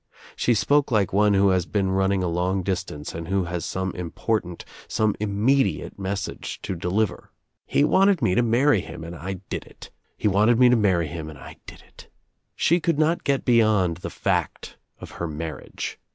[0.35, 3.93] She spoke lilte one who has been running a long distance and who has some
[3.93, 7.29] important, some im mediate message to deliver,
[7.67, 10.75] "He wanted me to marry ■ him and I did It, He wanted me to
[10.75, 12.09] marry him and I' did It."
[12.55, 15.99] She could not get beyond the fact of her marriage.